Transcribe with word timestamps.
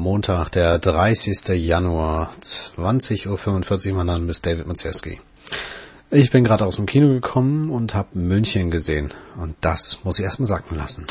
Montag, 0.00 0.48
der 0.52 0.78
30. 0.78 1.48
Januar, 1.48 2.30
20.45 2.42 3.90
Uhr. 3.90 3.96
Mein 3.96 4.06
Name 4.06 4.30
ist 4.30 4.46
David 4.46 4.66
Mazeski. 4.66 5.20
Ich 6.10 6.30
bin 6.30 6.42
gerade 6.42 6.64
aus 6.64 6.76
dem 6.76 6.86
Kino 6.86 7.08
gekommen 7.08 7.70
und 7.70 7.94
habe 7.94 8.18
München 8.18 8.70
gesehen. 8.70 9.12
Und 9.36 9.56
das 9.60 10.02
muss 10.02 10.18
ich 10.18 10.24
erstmal 10.24 10.46
sacken 10.46 10.78
lassen. 10.78 11.06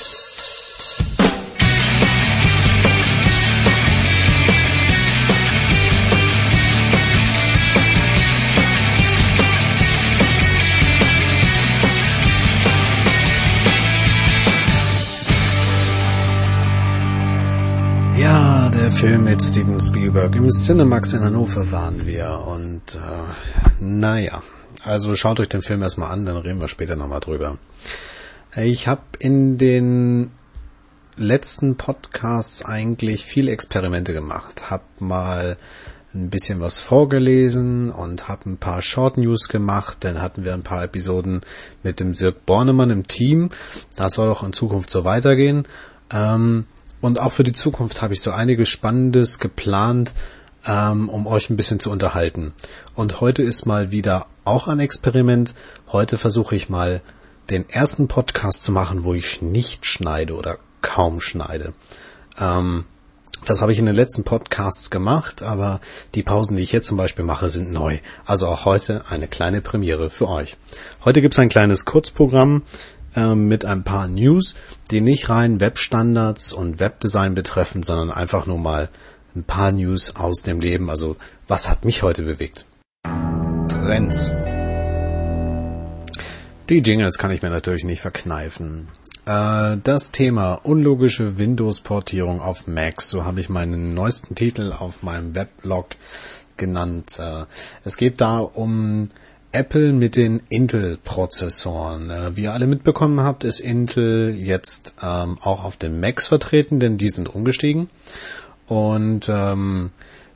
Der 18.73 18.91
Film 18.91 19.23
mit 19.23 19.41
Steven 19.41 19.79
Spielberg. 19.79 20.35
Im 20.35 20.49
Cinemax 20.49 21.13
in 21.13 21.21
Hannover 21.21 21.71
waren 21.71 22.05
wir 22.05 22.43
und 22.47 22.95
äh, 22.95 23.83
naja, 23.83 24.41
also 24.83 25.15
schaut 25.15 25.39
euch 25.39 25.49
den 25.49 25.61
Film 25.61 25.81
erstmal 25.81 26.11
an, 26.11 26.25
dann 26.25 26.37
reden 26.37 26.61
wir 26.61 26.67
später 26.67 26.95
nochmal 26.95 27.19
drüber. 27.19 27.57
Ich 28.55 28.87
habe 28.87 29.01
in 29.19 29.57
den 29.57 30.31
letzten 31.17 31.75
Podcasts 31.75 32.63
eigentlich 32.65 33.25
viele 33.25 33.51
Experimente 33.51 34.13
gemacht. 34.13 34.69
Hab 34.69 34.83
mal 34.99 35.57
ein 36.13 36.29
bisschen 36.29 36.59
was 36.59 36.79
vorgelesen 36.79 37.91
und 37.91 38.27
hab 38.27 38.45
ein 38.45 38.57
paar 38.57 38.81
Short 38.81 39.17
News 39.17 39.49
gemacht. 39.49 39.97
Dann 40.01 40.21
hatten 40.21 40.43
wir 40.43 40.53
ein 40.53 40.63
paar 40.63 40.83
Episoden 40.83 41.41
mit 41.83 41.99
dem 41.99 42.13
Sirk 42.13 42.45
Bornemann 42.45 42.89
im 42.89 43.07
Team. 43.07 43.49
Das 43.95 44.13
soll 44.13 44.29
auch 44.29 44.43
in 44.43 44.53
Zukunft 44.53 44.89
so 44.89 45.03
weitergehen. 45.03 45.65
Ähm, 46.11 46.65
und 47.01 47.19
auch 47.19 47.31
für 47.31 47.43
die 47.43 47.53
Zukunft 47.53 48.01
habe 48.01 48.13
ich 48.13 48.21
so 48.21 48.31
einiges 48.31 48.69
Spannendes 48.69 49.39
geplant, 49.39 50.13
ähm, 50.65 51.09
um 51.09 51.27
euch 51.27 51.49
ein 51.49 51.57
bisschen 51.57 51.79
zu 51.79 51.91
unterhalten. 51.91 52.53
Und 52.95 53.21
heute 53.21 53.43
ist 53.43 53.65
mal 53.65 53.91
wieder 53.91 54.27
auch 54.43 54.67
ein 54.67 54.79
Experiment. 54.79 55.55
Heute 55.91 56.17
versuche 56.17 56.55
ich 56.55 56.69
mal 56.69 57.01
den 57.49 57.69
ersten 57.69 58.07
Podcast 58.07 58.63
zu 58.63 58.71
machen, 58.71 59.03
wo 59.03 59.13
ich 59.13 59.41
nicht 59.41 59.85
schneide 59.85 60.35
oder 60.35 60.57
kaum 60.81 61.21
schneide. 61.21 61.73
Ähm, 62.39 62.85
das 63.45 63.61
habe 63.61 63.71
ich 63.71 63.79
in 63.79 63.85
den 63.85 63.95
letzten 63.95 64.25
Podcasts 64.25 64.89
gemacht, 64.89 65.43
aber 65.43 65.79
die 66.13 66.23
Pausen, 66.23 66.57
die 66.57 66.63
ich 66.63 66.73
jetzt 66.73 66.87
zum 66.87 66.97
Beispiel 66.97 67.23
mache, 67.23 67.49
sind 67.49 67.71
neu. 67.71 67.99
Also 68.25 68.47
auch 68.47 68.65
heute 68.65 69.03
eine 69.09 69.27
kleine 69.27 69.61
Premiere 69.61 70.09
für 70.09 70.27
euch. 70.27 70.57
Heute 71.05 71.21
gibt 71.21 71.33
es 71.33 71.39
ein 71.39 71.49
kleines 71.49 71.85
Kurzprogramm, 71.85 72.63
ähm, 73.15 73.47
mit 73.47 73.65
ein 73.65 73.83
paar 73.83 74.07
News, 74.07 74.55
die 74.91 75.01
nicht 75.01 75.29
rein 75.29 75.59
Webstandards 75.59 76.53
und 76.53 76.79
Webdesign 76.79 77.35
betreffen, 77.35 77.83
sondern 77.83 78.11
einfach 78.11 78.45
nur 78.45 78.59
mal 78.59 78.89
ein 79.35 79.43
paar 79.43 79.71
News 79.71 80.15
aus 80.15 80.43
dem 80.43 80.59
Leben. 80.59 80.89
Also 80.89 81.15
was 81.47 81.69
hat 81.69 81.85
mich 81.85 82.03
heute 82.03 82.23
bewegt? 82.23 82.65
Trends. 83.67 84.31
Die 86.69 86.79
Jingles 86.79 87.17
kann 87.17 87.31
ich 87.31 87.41
mir 87.41 87.49
natürlich 87.49 87.83
nicht 87.83 88.01
verkneifen. 88.01 88.87
Äh, 89.25 89.77
das 89.83 90.11
Thema 90.11 90.53
unlogische 90.53 91.37
Windows-Portierung 91.37 92.41
auf 92.41 92.67
Macs, 92.67 93.09
so 93.09 93.25
habe 93.25 93.39
ich 93.39 93.49
meinen 93.49 93.93
neuesten 93.93 94.35
Titel 94.35 94.73
auf 94.73 95.03
meinem 95.03 95.35
Weblog 95.35 95.95
genannt. 96.57 97.19
Äh, 97.19 97.45
es 97.83 97.97
geht 97.97 98.21
da 98.21 98.39
um 98.39 99.09
Apple 99.51 99.93
mit 99.93 100.15
den 100.15 100.41
Intel-Prozessoren. 100.49 102.09
Äh, 102.09 102.35
wie 102.35 102.43
ihr 102.43 102.53
alle 102.53 102.67
mitbekommen 102.67 103.21
habt, 103.21 103.43
ist 103.43 103.59
Intel 103.59 104.35
jetzt 104.35 104.93
ähm, 105.01 105.37
auch 105.41 105.63
auf 105.63 105.77
den 105.77 105.99
Macs 105.99 106.27
vertreten, 106.27 106.79
denn 106.79 106.97
die 106.97 107.09
sind 107.09 107.33
umgestiegen. 107.33 107.89
Und 108.67 109.27
ähm, 109.27 109.89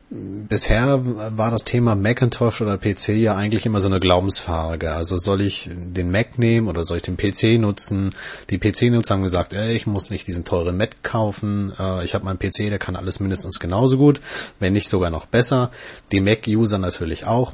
bisher 0.10 1.00
war 1.38 1.52
das 1.52 1.64
Thema 1.64 1.96
Macintosh 1.96 2.62
oder 2.62 2.78
PC 2.78 3.10
ja 3.10 3.36
eigentlich 3.36 3.66
immer 3.66 3.80
so 3.80 3.88
eine 3.88 4.00
Glaubensfrage. 4.00 4.94
Also 4.94 5.18
soll 5.18 5.42
ich 5.42 5.70
den 5.72 6.12
Mac 6.12 6.38
nehmen 6.38 6.68
oder 6.68 6.84
soll 6.84 6.98
ich 6.98 7.04
den 7.04 7.18
PC 7.18 7.60
nutzen? 7.60 8.16
Die 8.50 8.58
PC-Nutzer 8.58 9.16
haben 9.16 9.24
gesagt, 9.24 9.54
ey, 9.54 9.76
ich 9.76 9.88
muss 9.88 10.10
nicht 10.10 10.28
diesen 10.28 10.46
teuren 10.46 10.78
Mac 10.78 11.04
kaufen. 11.04 11.74
Äh, 11.80 12.04
ich 12.04 12.16
habe 12.16 12.26
meinen 12.26 12.40
PC, 12.40 12.70
der 12.70 12.80
kann 12.80 12.96
alles 12.96 13.20
mindestens 13.20 13.60
genauso 13.60 13.98
gut, 13.98 14.22
wenn 14.60 14.74
nicht 14.74 14.90
sogar 14.90 15.10
noch 15.10 15.26
besser. 15.26 15.72
Die 16.12 16.22
Mac-User 16.22 16.78
natürlich 16.78 17.26
auch 17.26 17.54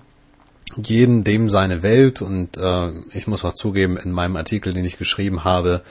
jeden 0.77 1.23
dem 1.23 1.49
seine 1.49 1.83
Welt 1.83 2.21
und 2.21 2.57
äh, 2.57 2.89
ich 3.11 3.27
muss 3.27 3.45
auch 3.45 3.53
zugeben, 3.53 3.97
in 3.97 4.11
meinem 4.11 4.35
Artikel, 4.35 4.73
den 4.73 4.85
ich 4.85 4.97
geschrieben 4.97 5.43
habe, 5.43 5.81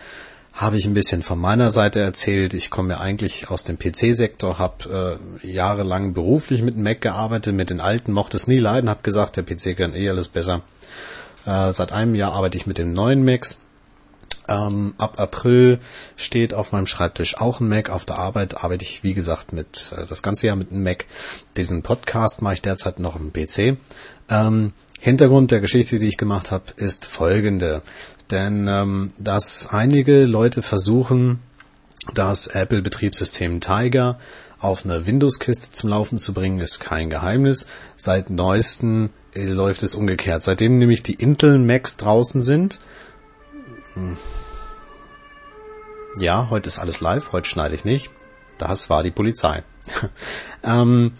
habe 0.52 0.76
ich 0.76 0.86
ein 0.86 0.94
bisschen 0.94 1.22
von 1.22 1.38
meiner 1.38 1.70
Seite 1.70 2.00
erzählt. 2.00 2.52
Ich 2.52 2.70
komme 2.70 2.94
ja 2.94 3.00
eigentlich 3.00 3.48
aus 3.48 3.62
dem 3.62 3.78
PC-Sektor, 3.78 4.58
habe 4.58 5.18
äh, 5.42 5.46
jahrelang 5.46 6.14
beruflich 6.14 6.62
mit 6.62 6.76
Mac 6.76 7.00
gearbeitet, 7.00 7.54
mit 7.54 7.70
den 7.70 7.80
alten 7.80 8.12
mochte 8.12 8.36
es 8.36 8.48
nie 8.48 8.58
leiden, 8.58 8.90
habe 8.90 9.02
gesagt, 9.02 9.36
der 9.36 9.44
PC 9.44 9.76
kann 9.76 9.94
eh 9.94 10.08
alles 10.08 10.28
besser. 10.28 10.62
Äh, 11.46 11.72
seit 11.72 11.92
einem 11.92 12.16
Jahr 12.16 12.32
arbeite 12.32 12.58
ich 12.58 12.66
mit 12.66 12.78
dem 12.78 12.92
neuen 12.92 13.24
Macs. 13.24 13.60
Ähm, 14.48 14.94
ab 14.98 15.20
April 15.20 15.78
steht 16.16 16.54
auf 16.54 16.72
meinem 16.72 16.86
Schreibtisch 16.86 17.38
auch 17.38 17.60
ein 17.60 17.68
Mac. 17.68 17.90
Auf 17.90 18.06
der 18.06 18.18
Arbeit 18.18 18.62
arbeite 18.62 18.84
ich, 18.84 19.04
wie 19.04 19.14
gesagt, 19.14 19.52
mit 19.52 19.92
äh, 19.96 20.06
das 20.06 20.22
ganze 20.22 20.46
Jahr 20.46 20.56
mit 20.56 20.72
einem 20.72 20.82
Mac. 20.82 21.04
Diesen 21.56 21.82
Podcast 21.82 22.42
mache 22.42 22.54
ich 22.54 22.62
derzeit 22.62 22.98
noch 22.98 23.16
im 23.16 23.32
PC. 23.32 23.76
Ähm, 24.30 24.72
Hintergrund 25.00 25.50
der 25.50 25.60
Geschichte, 25.60 25.98
die 25.98 26.08
ich 26.08 26.16
gemacht 26.16 26.50
habe, 26.50 26.64
ist 26.76 27.04
folgende. 27.04 27.82
Denn 28.30 28.66
ähm, 28.68 29.12
dass 29.18 29.68
einige 29.70 30.24
Leute 30.24 30.62
versuchen, 30.62 31.40
das 32.14 32.46
Apple-Betriebssystem 32.46 33.60
Tiger 33.60 34.18
auf 34.58 34.84
eine 34.84 35.06
Windows-Kiste 35.06 35.72
zum 35.72 35.90
Laufen 35.90 36.18
zu 36.18 36.34
bringen, 36.34 36.58
ist 36.58 36.80
kein 36.80 37.10
Geheimnis. 37.10 37.66
Seit 37.96 38.30
neuesten 38.30 39.10
äh, 39.34 39.44
läuft 39.44 39.82
es 39.82 39.94
umgekehrt. 39.94 40.42
Seitdem 40.42 40.78
nämlich 40.78 41.02
die 41.02 41.14
Intel 41.14 41.58
Macs 41.58 41.96
draußen 41.96 42.42
sind. 42.42 42.80
Hm. 43.98 44.16
Ja, 46.20 46.48
heute 46.50 46.68
ist 46.68 46.78
alles 46.78 47.00
live, 47.00 47.32
heute 47.32 47.48
schneide 47.48 47.74
ich 47.74 47.84
nicht. 47.84 48.10
Das 48.56 48.90
war 48.90 49.02
die 49.02 49.10
Polizei. 49.10 49.62
ähm, 50.62 51.12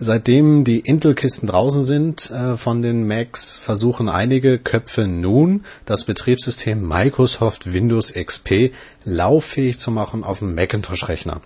Seitdem 0.00 0.64
die 0.64 0.80
Intel-Kisten 0.80 1.46
draußen 1.46 1.84
sind 1.84 2.28
äh, 2.32 2.56
von 2.56 2.82
den 2.82 3.06
Macs, 3.06 3.56
versuchen 3.56 4.08
einige 4.08 4.58
Köpfe 4.58 5.06
nun, 5.06 5.64
das 5.86 6.04
Betriebssystem 6.04 6.86
Microsoft 6.86 7.72
Windows 7.72 8.12
XP 8.12 8.72
lauffähig 9.04 9.78
zu 9.78 9.92
machen 9.92 10.24
auf 10.24 10.40
dem 10.40 10.56
Macintosh-Rechner. 10.56 11.42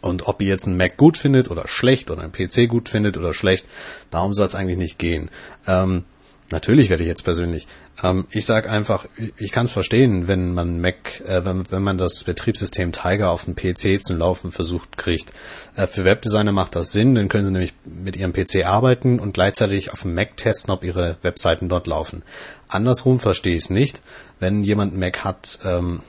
Und 0.00 0.28
ob 0.28 0.40
ihr 0.40 0.48
jetzt 0.48 0.68
einen 0.68 0.76
Mac 0.76 0.96
gut 0.96 1.18
findet 1.18 1.50
oder 1.50 1.66
schlecht 1.66 2.12
oder 2.12 2.22
einen 2.22 2.30
PC 2.30 2.68
gut 2.68 2.88
findet 2.88 3.16
oder 3.16 3.34
schlecht, 3.34 3.66
darum 4.10 4.34
soll 4.34 4.46
es 4.46 4.54
eigentlich 4.54 4.78
nicht 4.78 4.98
gehen. 5.00 5.28
Ähm, 5.66 6.04
natürlich 6.50 6.90
werde 6.90 7.02
ich 7.02 7.08
jetzt 7.08 7.24
persönlich 7.24 7.66
ähm, 8.02 8.26
ich 8.30 8.44
sage 8.44 8.70
einfach, 8.70 9.06
ich 9.38 9.52
kann 9.52 9.66
es 9.66 9.72
verstehen, 9.72 10.26
wenn 10.26 10.52
man 10.52 10.80
Mac, 10.80 11.20
äh, 11.26 11.44
wenn, 11.44 11.70
wenn 11.70 11.82
man 11.82 11.98
das 11.98 12.24
Betriebssystem 12.24 12.92
Tiger 12.92 13.30
auf 13.30 13.44
dem 13.44 13.54
PC 13.54 14.02
zum 14.02 14.18
Laufen 14.18 14.50
versucht 14.50 14.96
kriegt. 14.96 15.32
Äh, 15.76 15.86
für 15.86 16.04
Webdesigner 16.04 16.52
macht 16.52 16.74
das 16.74 16.92
Sinn, 16.92 17.14
dann 17.14 17.28
können 17.28 17.44
sie 17.44 17.52
nämlich 17.52 17.74
mit 17.84 18.16
ihrem 18.16 18.32
PC 18.32 18.64
arbeiten 18.66 19.20
und 19.20 19.34
gleichzeitig 19.34 19.92
auf 19.92 20.02
dem 20.02 20.14
Mac 20.14 20.36
testen, 20.36 20.72
ob 20.72 20.82
ihre 20.82 21.16
Webseiten 21.22 21.68
dort 21.68 21.86
laufen. 21.86 22.24
Andersrum 22.68 23.20
verstehe 23.20 23.54
ich 23.54 23.64
es 23.64 23.70
nicht, 23.70 24.02
wenn 24.40 24.64
jemand 24.64 24.96
Mac 24.96 25.22
hat, 25.22 25.60
ähm, 25.64 26.00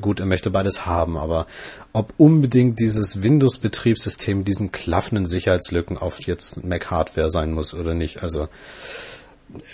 gut, 0.00 0.20
er 0.20 0.26
möchte 0.26 0.50
beides 0.50 0.86
haben, 0.86 1.16
aber 1.16 1.46
ob 1.92 2.12
unbedingt 2.18 2.78
dieses 2.78 3.22
Windows-Betriebssystem 3.22 4.44
diesen 4.44 4.70
klaffenden 4.70 5.26
Sicherheitslücken 5.26 5.98
auf 5.98 6.20
jetzt 6.20 6.62
Mac-Hardware 6.62 7.30
sein 7.30 7.52
muss 7.52 7.74
oder 7.74 7.94
nicht, 7.94 8.22
also 8.22 8.48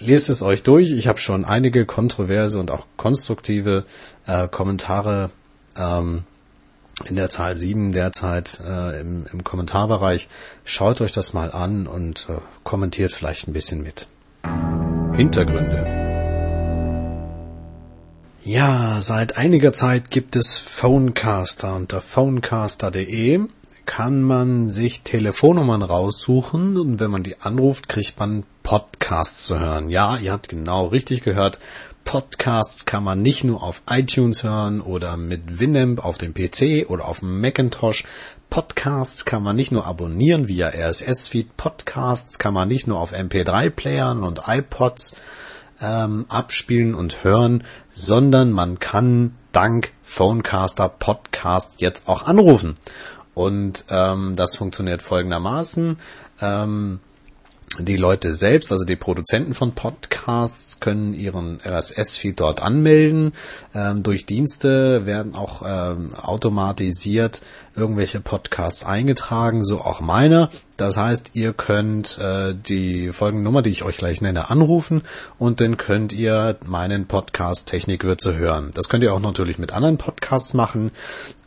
lest 0.01 0.29
es 0.29 0.43
euch 0.43 0.63
durch. 0.63 0.93
Ich 0.93 1.09
habe 1.09 1.19
schon 1.19 1.45
einige 1.45 1.87
kontroverse 1.87 2.59
und 2.59 2.71
auch 2.71 2.87
konstruktive 2.97 3.85
äh, 4.27 4.49
Kommentare 4.49 5.31
ähm, 5.77 6.25
in 7.05 7.17
der 7.17 7.29
Zahl 7.29 7.57
7 7.57 7.93
derzeit 7.93 8.61
äh, 8.67 9.01
im, 9.01 9.27
im 9.33 9.43
Kommentarbereich. 9.43 10.29
Schaut 10.65 11.01
euch 11.01 11.13
das 11.13 11.33
mal 11.33 11.51
an 11.51 11.87
und 11.87 12.29
äh, 12.29 12.39
kommentiert 12.63 13.13
vielleicht 13.13 13.49
ein 13.49 13.53
bisschen 13.53 13.83
mit. 13.83 14.07
Hintergründe. 15.15 16.03
Ja, 18.45 19.01
seit 19.01 19.39
einiger 19.39 19.73
Zeit 19.73 20.11
gibt 20.11 20.37
es 20.37 20.59
Phonecaster 20.59 21.75
unter 21.75 22.01
phonecaster.de 22.01 23.47
kann 23.87 24.23
man 24.23 24.69
sich 24.69 25.03
Telefonnummern 25.03 25.83
raussuchen 25.83 26.77
und 26.77 27.01
wenn 27.01 27.11
man 27.11 27.23
die 27.23 27.41
anruft, 27.41 27.89
kriegt 27.89 28.19
man 28.19 28.45
Podcasts 28.63 29.47
zu 29.47 29.59
hören. 29.59 29.91
Ja, 29.91 30.17
ihr 30.17 30.33
habt 30.33 30.49
genau 30.49 30.87
richtig 30.87 31.23
gehört. 31.23 31.59
Podcasts 32.05 32.85
kann 32.85 33.03
man 33.03 33.23
nicht 33.23 33.45
nur 33.45 33.63
auf 33.63 33.83
iTunes 33.89 34.45
hören 34.45 34.81
oder 34.81 35.17
mit 35.17 35.59
Winamp 35.59 36.05
auf 36.05 36.19
dem 36.19 36.35
PC 36.35 36.89
oder 36.89 37.07
auf 37.07 37.21
dem 37.21 37.41
Macintosh. 37.41 38.05
Podcasts 38.51 39.25
kann 39.25 39.43
man 39.43 39.57
nicht 39.57 39.73
nur 39.73 39.87
abonnieren 39.87 40.49
via 40.49 40.69
RSS-Feed. 40.69 41.57
Podcasts 41.57 42.39
kann 42.39 42.55
man 42.55 42.69
nicht 42.69 42.87
nur 42.87 43.01
auf 43.01 43.13
MP3-Playern 43.13 44.23
und 44.23 44.43
iPods 44.47 45.17
ähm, 45.81 46.27
abspielen 46.29 46.95
und 46.95 47.25
hören, 47.25 47.65
sondern 47.93 48.53
man 48.53 48.79
kann 48.79 49.35
dank 49.53 49.93
Phonecaster 50.03 50.89
Podcast 50.89 51.81
jetzt 51.81 52.09
auch 52.09 52.25
anrufen. 52.25 52.77
Und 53.35 53.85
ähm, 53.91 54.35
das 54.37 54.57
funktioniert 54.57 55.03
folgendermaßen. 55.03 55.99
Ähm, 56.41 57.01
die 57.81 57.97
Leute 57.97 58.33
selbst, 58.33 58.71
also 58.71 58.85
die 58.85 58.95
Produzenten 58.95 59.53
von 59.53 59.73
Podcasts, 59.73 60.79
können 60.79 61.13
ihren 61.13 61.61
RSS-Feed 61.61 62.39
dort 62.39 62.63
anmelden. 62.63 63.33
Ähm, 63.75 64.05
durch 64.05 64.27
Dienste 64.27 65.07
werden 65.07 65.35
auch 65.35 65.63
ähm, 65.67 66.15
automatisiert 66.15 67.43
irgendwelche 67.75 68.21
Podcasts 68.21 68.85
eingetragen, 68.85 69.65
so 69.65 69.81
auch 69.81 70.01
meiner. 70.01 70.51
Das 70.77 70.97
heißt, 70.97 71.33
ihr 71.35 71.53
könnt 71.53 72.19
äh, 72.19 72.55
die 72.55 73.13
Folgennummer, 73.13 73.63
die 73.63 73.71
ich 73.71 73.83
euch 73.83 73.97
gleich 73.97 74.21
nenne, 74.21 74.51
anrufen 74.51 75.03
und 75.39 75.61
dann 75.61 75.77
könnt 75.77 76.13
ihr 76.13 76.57
meinen 76.65 77.07
Podcast 77.07 77.69
Technikwürze 77.69 78.37
hören. 78.37 78.71
Das 78.75 78.89
könnt 78.89 79.03
ihr 79.03 79.13
auch 79.13 79.21
natürlich 79.21 79.59
mit 79.59 79.73
anderen 79.73 79.99
Podcasts 79.99 80.55
machen. 80.55 80.93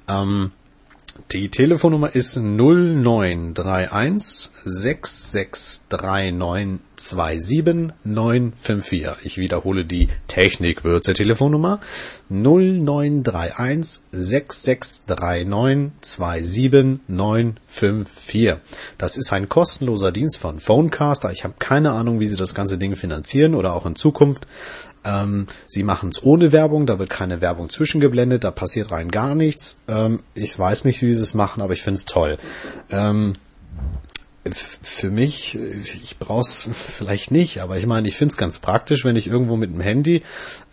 Ähm, 0.10 0.52
die 1.32 1.50
Telefonnummer 1.50 2.16
ist 2.16 2.38
0931 2.38 4.52
6639 4.64 6.80
954. 8.04 9.26
Ich 9.26 9.38
wiederhole 9.38 9.86
die 9.86 10.08
Technikwürze 10.28 11.14
Telefonnummer 11.14 11.80
0931 12.30 14.04
6639 14.12 17.00
954. 17.08 18.56
Das 18.98 19.18
ist 19.18 19.32
ein 19.34 19.50
kostenloser 19.50 20.12
Dienst 20.12 20.38
von 20.38 20.60
Phonecaster. 20.60 21.32
Ich 21.32 21.44
habe 21.44 21.56
keine 21.60 21.92
Ahnung, 21.92 22.20
wie 22.20 22.28
sie 22.28 22.38
das 22.38 22.56
ganze 22.56 22.78
Ding 22.78 22.96
finanzieren 22.96 23.56
oder 23.56 23.74
auch 23.74 23.86
in 23.86 23.96
Zukunft. 23.96 24.48
Ähm, 25.04 25.48
sie 25.68 25.84
machen 25.84 26.10
es 26.10 26.24
ohne 26.24 26.52
Werbung, 26.52 26.86
da 26.86 27.00
wird 27.00 27.10
keine 27.10 27.42
Werbung 27.42 27.70
zwischengeblendet, 27.70 28.44
da 28.44 28.52
passiert 28.52 28.92
rein 28.92 29.10
gar 29.10 29.36
nichts. 29.36 29.82
Ähm, 29.88 30.20
ich 30.34 30.58
weiß 30.58 30.86
nicht, 30.86 31.02
wie 31.02 31.14
sie 31.14 31.24
es 31.24 31.34
machen, 31.34 31.62
aber 31.62 31.74
ich 31.74 31.84
finde 31.84 31.98
es 31.98 32.06
toll. 32.06 32.38
Ähm, 32.90 33.34
für 34.56 35.10
mich, 35.10 35.56
ich 35.56 36.18
brauch's 36.20 36.70
vielleicht 36.72 37.32
nicht, 37.32 37.62
aber 37.62 37.78
ich 37.78 37.86
meine, 37.86 38.08
ich 38.08 38.16
find's 38.16 38.38
ganz 38.38 38.60
praktisch, 38.60 39.06
wenn 39.06 39.16
ich 39.16 39.28
irgendwo 39.28 39.56
mit 39.56 39.74
dem 39.74 39.82
Handy 39.82 40.24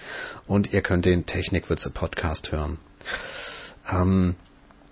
und 0.48 0.74
ihr 0.74 0.82
könnt 0.82 1.06
den 1.06 1.26
Technikwürze 1.26 1.90
Podcast 1.90 2.52
hören. 2.52 2.78
Ähm, 3.92 4.36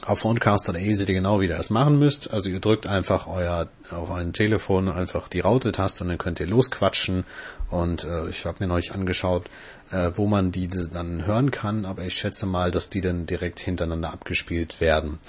Auf 0.05 0.19
Phonecaster.de 0.19 0.93
seht 0.93 1.09
ihr 1.09 1.15
genau, 1.15 1.41
wie 1.41 1.45
ihr 1.45 1.55
das 1.55 1.69
machen 1.69 1.99
müsst. 1.99 2.33
Also 2.33 2.49
ihr 2.49 2.59
drückt 2.59 2.87
einfach 2.87 3.27
euer 3.27 3.67
auf 3.91 4.11
ein 4.11 4.33
Telefon 4.33 4.89
einfach 4.89 5.27
die 5.27 5.41
Raute-Taste 5.41 6.03
und 6.03 6.09
dann 6.09 6.17
könnt 6.17 6.39
ihr 6.39 6.47
losquatschen. 6.47 7.25
Und 7.69 8.03
äh, 8.03 8.27
ich 8.29 8.45
habe 8.45 8.57
mir 8.59 8.67
neulich 8.67 8.93
angeschaut, 8.93 9.49
äh, 9.91 10.11
wo 10.15 10.25
man 10.27 10.51
die 10.51 10.67
dann 10.67 11.25
hören 11.25 11.51
kann, 11.51 11.85
aber 11.85 12.03
ich 12.03 12.15
schätze 12.15 12.45
mal, 12.45 12.71
dass 12.71 12.89
die 12.89 13.01
dann 13.01 13.25
direkt 13.25 13.59
hintereinander 13.59 14.11
abgespielt 14.11 14.81
werden. 14.81 15.19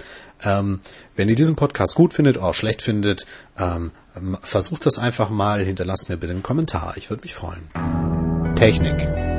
Ähm, 0.43 0.81
wenn 1.17 1.29
ihr 1.29 1.37
diesen 1.37 1.57
Podcast 1.57 1.95
gut 1.95 2.15
findet 2.15 2.39
oder 2.39 2.47
auch 2.47 2.55
schlecht 2.55 2.83
findet, 2.83 3.27
ähm, 3.59 3.93
versucht 4.43 4.87
das 4.87 4.99
einfach 4.99 5.29
mal, 5.31 5.63
hinterlasst 5.63 6.09
mir 6.09 6.17
bitte 6.17 6.33
einen 6.33 6.43
Kommentar, 6.43 6.95
ich 6.97 7.11
würde 7.11 7.23
mich 7.23 7.35
freuen. 7.35 7.69
Technik. 8.55 9.32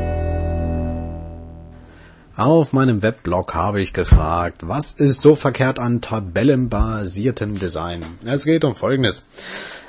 Auf 2.35 2.73
meinem 2.73 3.03
Weblog 3.03 3.53
habe 3.53 3.79
ich 3.79 3.93
gefragt, 3.93 4.67
was 4.67 4.93
ist 4.93 5.21
so 5.21 5.35
verkehrt 5.35 5.77
an 5.77 6.01
tabellenbasiertem 6.01 7.59
Design? 7.59 8.03
Es 8.25 8.43
geht 8.45 8.65
um 8.65 8.75
Folgendes. 8.75 9.27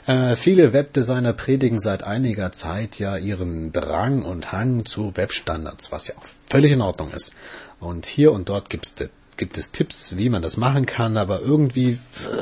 Äh, 0.07 0.37
viele 0.37 0.75
Webdesigner 0.75 1.33
predigen 1.33 1.81
seit 1.81 2.05
einiger 2.05 2.53
Zeit 2.53 2.99
ja 2.99 3.17
ihren 3.17 3.73
Drang 3.73 4.21
und 4.21 4.53
Hang 4.53 4.85
zu 4.85 5.17
Webstandards, 5.17 5.91
was 5.91 6.09
ja 6.09 6.17
auch 6.19 6.27
völlig 6.51 6.73
in 6.73 6.83
Ordnung 6.83 7.13
ist. 7.13 7.33
Und 7.81 8.05
hier 8.05 8.31
und 8.31 8.51
dort 8.51 8.69
gibt 8.69 8.85
es 8.85 8.95
gibt 9.37 9.59
es 9.59 9.73
Tipps, 9.73 10.17
wie 10.17 10.29
man 10.29 10.43
das 10.43 10.57
machen 10.57 10.87
kann, 10.87 11.17
aber 11.17 11.41
irgendwie 11.41 11.99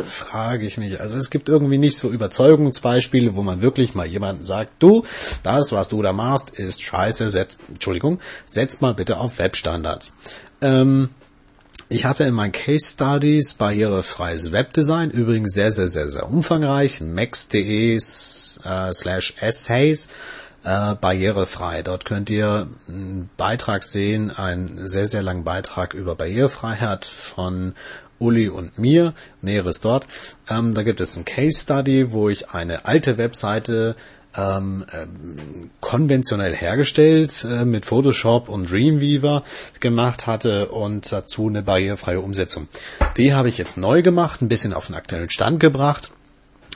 frage 0.06 0.66
ich 0.66 0.78
mich, 0.78 1.00
also 1.00 1.18
es 1.18 1.30
gibt 1.30 1.49
irgendwie 1.49 1.78
nicht 1.78 1.99
so 1.99 2.11
Überzeugungsbeispiele, 2.11 3.34
wo 3.34 3.42
man 3.42 3.62
wirklich 3.62 3.94
mal 3.94 4.06
jemanden 4.06 4.42
sagt, 4.42 4.72
du, 4.78 5.04
das, 5.42 5.72
was 5.72 5.88
du 5.88 6.02
da 6.02 6.12
machst, 6.12 6.50
ist 6.50 6.82
scheiße, 6.82 7.28
setz, 7.30 7.58
Entschuldigung, 7.68 8.20
setz 8.46 8.80
mal 8.80 8.94
bitte 8.94 9.18
auf 9.18 9.38
Webstandards. 9.38 10.12
Ähm, 10.61 11.11
ich 11.88 12.06
hatte 12.06 12.25
in 12.25 12.32
meinen 12.32 12.52
Case 12.52 12.90
Studies 12.90 13.54
barrierefreies 13.54 14.50
Webdesign, 14.50 15.11
übrigens 15.11 15.52
sehr, 15.52 15.70
sehr, 15.70 15.88
sehr, 15.88 16.08
sehr 16.08 16.26
umfangreich, 16.26 17.02
max.de 17.02 17.96
äh, 17.96 17.99
slash 18.00 19.34
essays, 19.40 20.08
äh, 20.64 20.95
barrierefrei. 20.95 21.83
Dort 21.83 22.04
könnt 22.04 22.31
ihr 22.31 22.69
einen 22.88 23.31
Beitrag 23.37 23.85
sehen, 23.85 24.31
einen 24.31 24.88
sehr, 24.88 25.07
sehr 25.07 25.23
langen 25.23 25.45
Beitrag 25.45 25.95
über 25.95 26.14
Barrierefreiheit 26.14 27.04
von 27.04 27.75
Uli 28.19 28.49
und 28.49 28.78
mir. 28.78 29.14
Näheres 29.40 29.81
dort. 29.81 30.07
Ähm, 30.49 30.75
da 30.75 30.83
gibt 30.83 31.00
es 31.00 31.16
ein 31.16 31.25
Case 31.25 31.61
Study, 31.61 32.12
wo 32.12 32.28
ich 32.28 32.50
eine 32.50 32.87
alte 32.87 33.19
Webseite 33.19 33.97
ähm, 34.35 34.85
äh, 34.90 35.07
konventionell 35.81 36.54
hergestellt 36.54 37.45
äh, 37.45 37.64
mit 37.64 37.85
Photoshop 37.85 38.49
und 38.49 38.71
Dreamweaver 38.71 39.42
gemacht 39.81 40.26
hatte 40.26 40.69
und 40.69 41.12
dazu 41.12 41.49
eine 41.49 41.62
barrierefreie 41.62 42.21
Umsetzung. 42.21 42.69
Die 43.16 43.35
habe 43.35 43.49
ich 43.49 43.59
jetzt 43.59 43.76
neu 43.76 44.02
gemacht, 44.02 44.40
ein 44.40 44.49
bisschen 44.49 44.73
auf 44.73 44.87
den 44.87 44.95
aktuellen 44.95 45.28
Stand 45.28 45.61
gebracht 45.61 46.12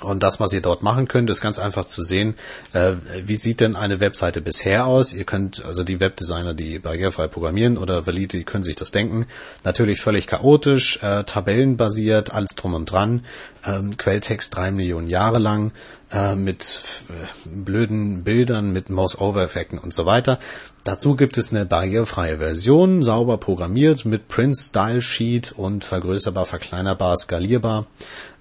und 0.03 0.23
das, 0.23 0.41
was 0.41 0.53
ihr 0.53 0.61
dort 0.61 0.83
machen 0.83 1.09
könnt, 1.09 1.31
ist 1.31 1.41
ganz 1.41 1.59
einfach 1.59 1.87
zu 1.87 2.03
sehen, 2.03 2.35
äh, 2.73 2.97
wie 3.25 3.37
sieht 3.37 3.61
denn 3.61 3.76
eine 3.76 3.99
Webseite 3.99 4.43
bisher 4.43 4.87
aus. 4.87 5.15
Ihr 5.15 5.25
könnt, 5.25 5.65
also 5.65 5.85
die 5.85 6.00
Webdesigner, 6.00 6.53
die 6.53 6.79
barrierefrei 6.79 7.29
programmieren 7.29 7.79
oder 7.79 8.07
valide, 8.07 8.37
die 8.37 8.45
können 8.45 8.65
sich 8.65 8.76
das 8.76 8.91
denken. 8.91 9.26
Natürlich 9.65 10.00
völlig 10.03 10.26
chaotisch, 10.26 11.03
äh, 11.03 11.25
tabellenbasiert, 11.25 12.31
alles 12.31 12.50
drum 12.57 12.75
und 12.75 12.93
dran, 12.93 13.25
ähm, 13.65 13.97
Quelltext 13.97 14.55
drei 14.55 14.71
Millionen 14.71 15.09
Jahre 15.09 15.38
lang, 15.38 15.73
äh, 16.12 16.35
mit 16.35 16.83
äh, 17.09 17.49
blöden 17.49 18.23
Bildern, 18.23 18.73
mit 18.73 18.91
Mouse-Over-Effekten 18.91 19.79
und 19.79 19.95
so 19.95 20.05
weiter. 20.05 20.38
Dazu 20.85 21.17
gibt 21.17 21.38
es 21.38 21.53
eine 21.53 21.65
barrierefreie 21.65 22.37
Version, 22.37 23.03
sauber 23.03 23.38
programmiert 23.38 24.05
mit 24.05 24.29
Print 24.29 24.59
Style 24.59 25.00
Sheet 25.00 25.53
und 25.57 25.85
vergrößerbar, 25.85 26.45
verkleinerbar, 26.45 27.17
skalierbar. 27.17 27.87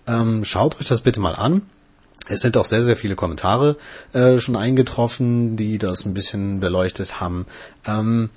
Ähm, 0.08 0.46
schaut 0.46 0.80
euch 0.80 0.88
das 0.88 1.02
bitte 1.02 1.20
mal 1.20 1.36
an. 1.36 1.64
Es 2.28 2.42
sind 2.42 2.58
auch 2.58 2.66
sehr, 2.66 2.82
sehr 2.82 2.96
viele 2.96 3.16
Kommentare 3.16 3.78
äh, 4.14 4.40
schon 4.40 4.56
eingetroffen, 4.56 5.58
die 5.58 5.78
das 5.78 6.06
ein 6.06 6.14
bisschen 6.14 6.60
beleuchtet 6.60 7.20
haben. 7.20 7.46
Ähm, 7.86 8.30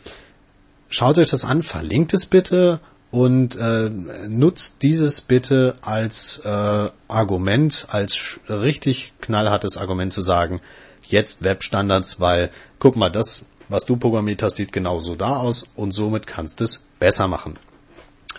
schaut 0.88 1.18
euch 1.18 1.30
das 1.30 1.44
an, 1.44 1.62
verlinkt 1.62 2.12
es 2.12 2.26
bitte 2.26 2.80
und 3.10 3.56
äh, 3.56 3.88
nutzt 4.28 4.82
dieses 4.82 5.22
bitte 5.22 5.76
als 5.80 6.42
äh, 6.44 6.90
Argument, 7.08 7.86
als 7.88 8.38
richtig 8.48 9.14
knallhartes 9.20 9.78
Argument 9.78 10.12
zu 10.12 10.20
sagen, 10.20 10.60
jetzt 11.06 11.42
Webstandards, 11.42 12.20
weil 12.20 12.50
guck 12.78 12.96
mal, 12.96 13.08
das, 13.08 13.46
was 13.68 13.86
du 13.86 13.96
programmiert 13.96 14.42
hast, 14.42 14.56
sieht 14.56 14.72
genauso 14.72 15.16
da 15.16 15.36
aus 15.38 15.66
und 15.74 15.92
somit 15.92 16.26
kannst 16.26 16.60
du 16.60 16.64
es 16.64 16.84
besser 16.98 17.28
machen. 17.28 17.56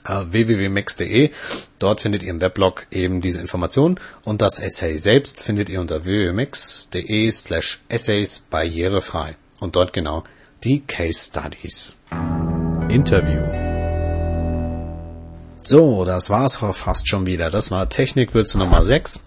Äh, 0.10 0.26
www.max.de, 0.32 1.30
dort 1.78 2.02
findet 2.02 2.24
ihr 2.24 2.32
im 2.32 2.42
Weblog 2.42 2.88
eben 2.90 3.22
diese 3.22 3.40
Informationen 3.40 4.00
und 4.24 4.42
das 4.42 4.58
Essay 4.58 4.98
selbst 4.98 5.42
findet 5.42 5.70
ihr 5.70 5.80
unter 5.80 6.04
www.max.de 6.04 7.32
slash 7.32 7.80
essays 7.90 8.40
barrierefrei 8.50 9.36
und 9.60 9.76
dort 9.76 9.94
genau 9.94 10.24
die 10.64 10.82
Case 10.82 11.30
Studies. 11.30 11.96
Interview 12.90 13.60
so, 15.62 16.04
das 16.04 16.32
war's 16.32 16.58
fast 16.58 17.08
schon 17.08 17.28
wieder. 17.28 17.52
Das 17.52 17.70
war 17.70 17.90
Technikwürze 17.90 18.58
Nummer 18.58 18.84
6. 18.84 19.22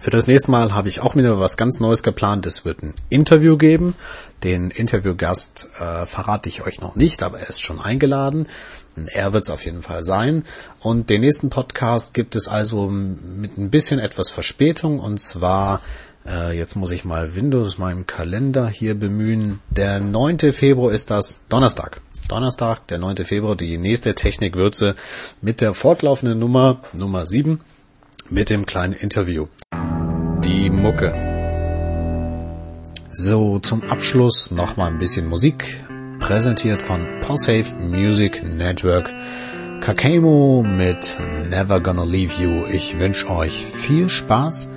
Für 0.00 0.10
das 0.10 0.28
nächste 0.28 0.52
Mal 0.52 0.74
habe 0.74 0.88
ich 0.88 1.00
auch 1.00 1.16
wieder 1.16 1.40
was 1.40 1.56
ganz 1.56 1.80
Neues 1.80 2.04
geplant. 2.04 2.46
Es 2.46 2.64
wird 2.64 2.84
ein 2.84 2.94
Interview 3.08 3.56
geben. 3.56 3.96
Den 4.44 4.70
Interviewgast 4.70 5.70
äh, 5.76 6.06
verrate 6.06 6.48
ich 6.48 6.64
euch 6.64 6.80
noch 6.80 6.94
nicht, 6.94 7.24
aber 7.24 7.40
er 7.40 7.48
ist 7.48 7.62
schon 7.62 7.80
eingeladen. 7.80 8.46
Er 9.12 9.32
wird 9.32 9.44
es 9.44 9.50
auf 9.50 9.64
jeden 9.64 9.82
Fall 9.82 10.04
sein. 10.04 10.44
Und 10.78 11.10
den 11.10 11.22
nächsten 11.22 11.50
Podcast 11.50 12.14
gibt 12.14 12.36
es 12.36 12.46
also 12.46 12.88
mit 12.88 13.58
ein 13.58 13.70
bisschen 13.70 13.98
etwas 13.98 14.30
Verspätung. 14.30 15.00
Und 15.00 15.20
zwar, 15.20 15.80
äh, 16.24 16.56
jetzt 16.56 16.76
muss 16.76 16.92
ich 16.92 17.04
mal 17.04 17.34
Windows 17.34 17.76
meinem 17.78 18.06
Kalender 18.06 18.68
hier 18.68 18.94
bemühen. 18.94 19.58
Der 19.68 19.98
9. 19.98 20.52
Februar 20.52 20.92
ist 20.92 21.10
das 21.10 21.40
Donnerstag. 21.48 22.00
Donnerstag, 22.28 22.86
der 22.86 22.98
9. 22.98 23.24
Februar, 23.24 23.56
die 23.56 23.78
nächste 23.78 24.14
Technikwürze 24.14 24.94
mit 25.40 25.60
der 25.60 25.74
fortlaufenden 25.74 26.38
Nummer, 26.38 26.82
Nummer 26.92 27.26
7, 27.26 27.60
mit 28.30 28.50
dem 28.50 28.66
kleinen 28.66 28.92
Interview. 28.92 29.46
Die 30.44 30.70
Mucke. 30.70 31.14
So, 33.10 33.58
zum 33.58 33.82
Abschluss 33.84 34.50
nochmal 34.50 34.90
ein 34.90 34.98
bisschen 34.98 35.26
Musik, 35.26 35.80
präsentiert 36.20 36.82
von 36.82 37.06
Podsafe 37.20 37.74
Music 37.80 38.42
Network. 38.44 39.12
Kakemo 39.80 40.62
mit 40.62 41.18
Never 41.48 41.80
Gonna 41.80 42.04
Leave 42.04 42.42
You. 42.42 42.66
Ich 42.66 42.98
wünsche 42.98 43.30
euch 43.30 43.64
viel 43.64 44.08
Spaß 44.08 44.72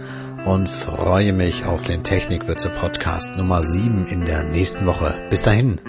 und 0.46 0.70
freue 0.70 1.34
mich 1.34 1.66
auf 1.66 1.84
den 1.84 2.04
Technikwürze 2.04 2.70
Podcast 2.70 3.36
Nummer 3.36 3.64
7 3.64 4.06
in 4.08 4.26
der 4.26 4.44
nächsten 4.44 4.86
Woche. 4.86 5.14
Bis 5.30 5.44
dahin. 5.44 5.80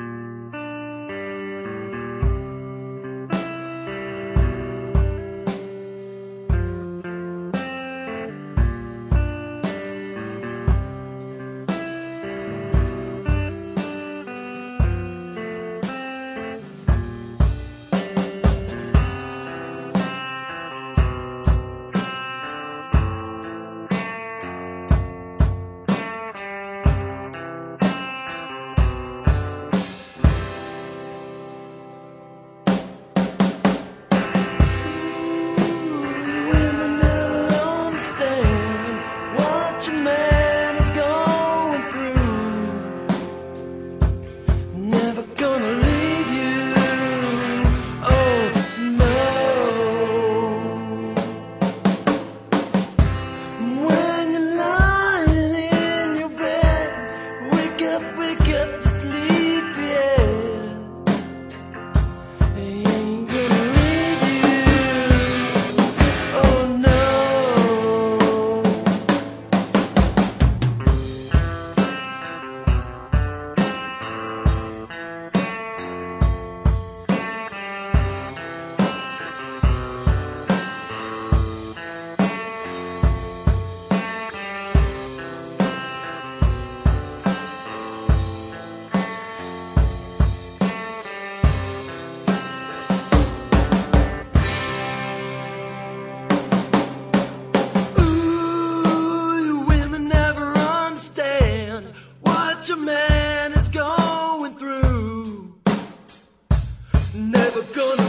Never 107.15 107.61
gonna 107.75 108.02